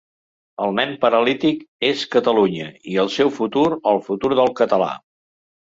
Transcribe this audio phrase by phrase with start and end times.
[0.67, 4.93] El nen paralític és Catalunya, i el seu futur, el futur del català.